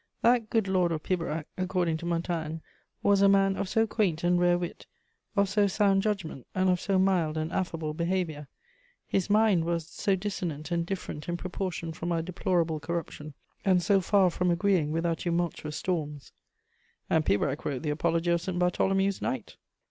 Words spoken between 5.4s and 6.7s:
so sound judgment,